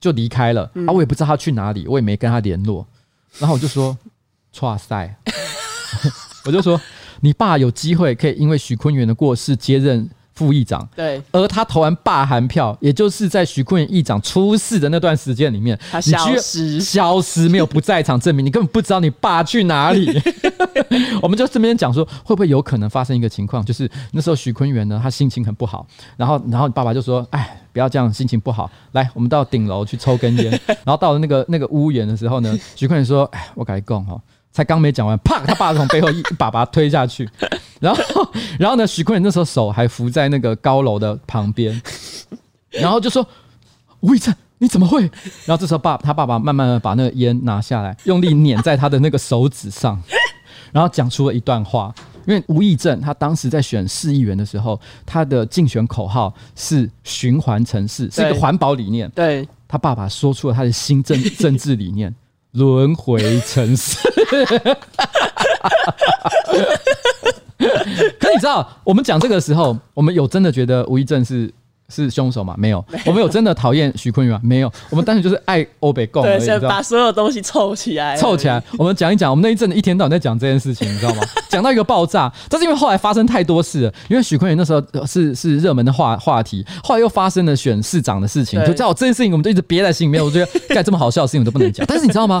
[0.00, 2.86] 就离开了，啊，我也不知道他去哪里，我也没跟他联络。
[3.38, 3.96] 然后我就说，
[4.60, 5.14] 哇塞，
[6.44, 6.80] 我就说。
[7.24, 20.10] 你爸有机会可以因为许坤元的过世接任副议长，对，而他投完罢韩票，也就是在许坤元议长出事的那段时间里面，他消失，消失没有不在场证明，你根本不知道你爸去哪里。
[21.22, 34.18] 我们就这边讲说，会不会有可能发生一个情况，就是那时候许坤元呢，他心情很不好，然后，然后你爸爸就说：“哎，不要这样，心情不好，来，我们到顶楼去抽根烟。”然后到了那个那个屋檐的时候呢，许坤元说：“哎，我跟你讲哈。”
[34.52, 35.40] 才刚没讲完，啪！
[35.46, 37.28] 他爸从背后一把把他推下去，
[37.80, 38.86] 然后，然后呢？
[38.86, 41.80] 许坤仁那时候手还扶在那个高楼的旁边，
[42.70, 43.26] 然后就说
[44.00, 45.00] ：“吴益政，你怎么会？”
[45.46, 49.98] 然后这时候爸他爸爸慢慢的把那个烟拿下来，用力碾在他的那个手指上，
[50.70, 51.92] 然后讲出了一段话。
[52.24, 59.10] 因为吴义正他当时在选市议员的时候，他的竞选口号是“循环城市”，是一个环保理念。
[59.10, 62.14] 对，他爸爸说出了他的新政政治理念。
[62.52, 63.96] 轮回城市，
[68.18, 71.52] 可你知道，我们讲这个时候，我们有真的觉得吴一正是
[71.92, 72.54] 是凶手吗？
[72.56, 74.40] 没有，我们有真的讨厌许坤元吗？
[74.42, 78.62] 没有，我们单纯就是爱欧北共，对，先把所有东西凑起来，凑起来。
[78.78, 81.22] 我们讲一讲，我们那一阵子一天到晚在讲这件事情，你知道吗？
[81.50, 90.24] 讲到一个爆炸，但是因为后来发生太多事了，因为许坤元那时候是是热门的话话题，后来又发生了选市长的事情，就知道这件事情，我们就一直憋在心里面。
[90.24, 92.40] 我觉得 干这么好笑的事情我都不能讲，但是你知道吗？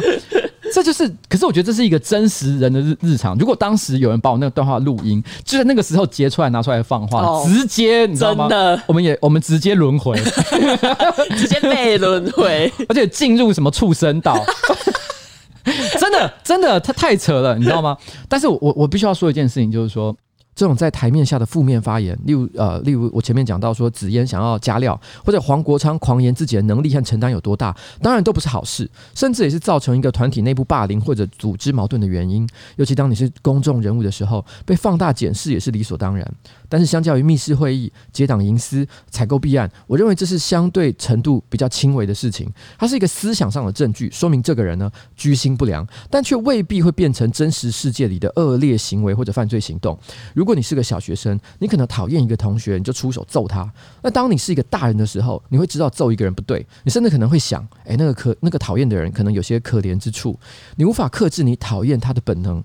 [0.72, 3.36] 这就是，可是我觉得这是一个真实人的日日常。
[3.36, 8.48] 如果当时有人把我那个段话录音，就在那个时候截出来拿出来放话，哦、直接你知道吗？
[8.48, 10.16] 真的，我们也我们直接轮回
[11.36, 14.44] 直接被轮回，而且进入什么畜生道。
[16.00, 17.96] 真的真的，他太扯了，你知道吗？
[18.28, 20.16] 但是我我必须要说一件事情，就是说。
[20.54, 32.46] 这种在台面下的负面发言，例如呃，例如我前面讲到说紫嫣想要加料，或者黄国昌狂言自己的能力和承担有多大，当然都不是好事，甚至也是造成一个团体内部霸凌或者组织矛盾的原因。
[32.76, 36.30] 尤其当你是公众人物的时候，被放大检视也是理所当然。
[36.68, 42.50] 但是相较于密室会议、结党营私、采购弊案，我认为这是相对程度比较轻微的事情。
[42.78, 49.98] 它是一个思想上的证据，说明这个人呢居心不良，但却未必会变成真实世界里的恶劣行为或者犯罪行动。
[50.34, 53.72] 如如果你是个小学生，你可能讨厌一个同学，你就出手揍他。
[54.02, 60.36] 那当你是一个大人的时候，你会知道揍一个人不对，你甚至可能会想：诶，那个可那个讨厌的人可能有些可怜之处。
[60.74, 62.60] 你无法克制你讨厌他的本能，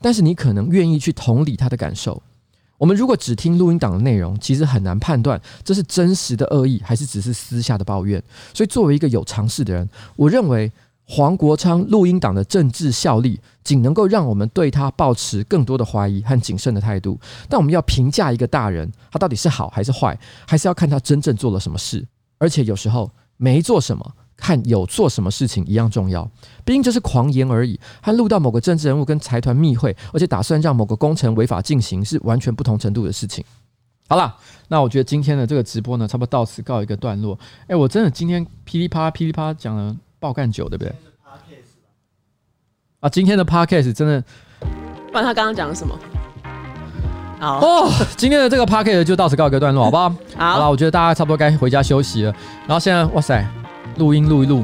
[0.00, 2.20] 但是你可能愿意去同理他的感受。
[2.78, 8.20] 我们如果只听录音档的内容，其实很难判断这是真实的恶意，还是只是私下的抱怨。
[8.52, 10.72] 所以，作为一个有常识的人，我认为。
[11.12, 17.18] 黄国昌录音党的政治效力，仅能够让我们对他抱持更多的怀疑和谨慎的态度。
[17.48, 22.06] 但我们要评价一个大人，他到底是好还是坏，还是要看他真正做了什么事。
[22.38, 26.30] 而且有时候没做什么，看有做什么事情一样重要。
[26.64, 33.44] 毕竟这是狂言而已，和录到某个政治人物跟财团密会，而且打算让某个工程违法进行，是完全不同程度的事情。
[34.08, 34.36] 好了，
[34.68, 37.36] 那我觉得今天的这个直播呢，差不多到此告一个段落。
[37.66, 39.96] 哎，我真的今天噼里啪啦噼里啪啦讲了。
[40.20, 40.94] 爆干酒对不对？
[43.00, 44.22] 啊，今天的 podcast 真的，
[45.10, 45.98] 不然他刚刚讲了什么？
[47.40, 50.14] 好哦，今天的这个 podcast 就到此告一个段落，好不好？
[50.36, 52.34] 好了，我觉得大家差不多该回家休息了。
[52.66, 53.42] 然后现在，哇塞，
[53.96, 54.62] 录音录一录，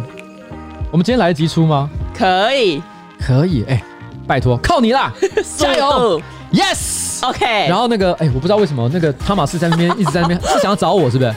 [0.91, 1.89] 我们今天来得及出吗？
[2.15, 2.83] 可以，
[3.19, 3.83] 可以，哎，
[4.27, 5.11] 拜托，靠你啦，
[5.57, 6.21] 加油
[6.53, 7.27] ！，yes。
[7.27, 7.47] OK。
[7.67, 11.35] 然后那个，哎，我不知道为什么那个汤马斯在那边一直在那边，是想要找我是不是？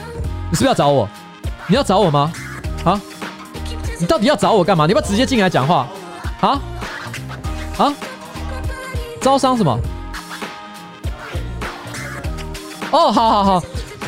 [0.50, 1.08] 你是不是要找我？
[1.66, 2.30] 你要找我吗？
[2.84, 3.00] 啊？
[4.00, 4.86] 你到底要找我干嘛？
[4.86, 5.86] 你要不要直接进来讲话？
[6.40, 6.58] 啊？
[7.78, 7.94] 啊？
[9.20, 9.78] 招商什么？
[12.90, 13.62] 哦，好好好。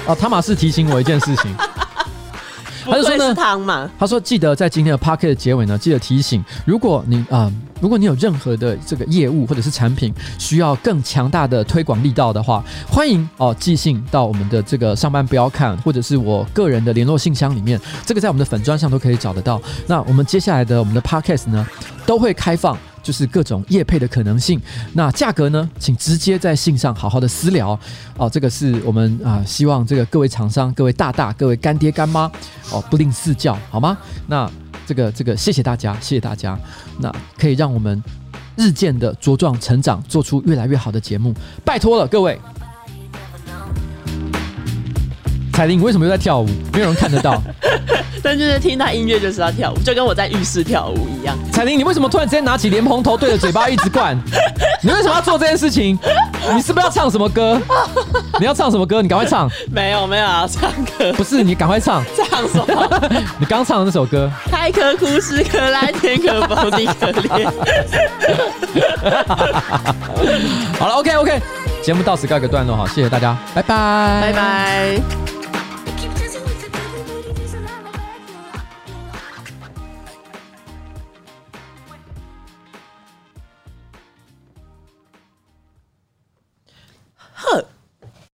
[0.07, 1.55] 哦，汤马士提醒我一件事情。
[2.85, 3.17] 他就说
[3.59, 3.91] 呢。
[3.99, 7.53] 他说记得在今天的 Podcast 的结尾呢，记得提醒，如果你啊、呃，
[7.83, 19.61] 如果你有任何的这个业务或者是产品需要更强大的推广力道的话，欢迎哦、寄信到我们的这个上班不要看，或者是我个人的联络信箱里面，这个在我们的粉砖上都可以找得到。
[19.89, 21.67] 那我们接下来的我们的 Podcast 呢，
[22.07, 22.79] 都会开放。
[23.03, 24.63] 就是各种业配的可能性，
[24.93, 25.69] 那价格呢？
[25.77, 27.77] 请直接在信上好好的私聊
[28.17, 28.31] 哦。
[28.31, 32.31] 这个是我们啊、希望这个各位厂商、各位大大、各位干爹干妈
[32.71, 33.99] 哦，不吝赐教好吗？
[34.29, 34.49] 那
[34.93, 36.59] 这个这个，谢谢大家，谢谢大家。
[36.99, 38.03] 那可以让我们
[38.57, 41.35] 日渐的茁壮成长，做出越来越好的节目，
[41.65, 42.39] 拜托了各位。
[45.55, 46.47] 彩铃，你为什么又在跳舞？
[46.75, 47.43] 没有人看得到。
[48.23, 51.37] 但就是听他音乐就是要跳舞，就跟我在浴室跳舞一样。
[51.53, 54.17] 彩玲，你为什么突然之间拿起莲蓬头对着嘴巴一直灌？
[54.83, 55.99] 你为什么要做这件事情？
[56.55, 57.61] 你是不是要唱什么歌？
[58.41, 59.03] 你要唱什么歌？
[59.03, 59.51] 你赶快唱。
[59.71, 61.13] 没有没有啊，唱歌。
[61.15, 62.03] 不是，你赶快唱。
[62.17, 63.01] 唱什么？
[63.39, 64.31] 你刚唱的那首歌。
[64.51, 67.47] 开可枯石，可来天可否地可裂。
[70.79, 71.41] 好了，OK OK，
[71.83, 75.32] 节目到此告一个段落哈，谢谢大家，拜拜，拜拜。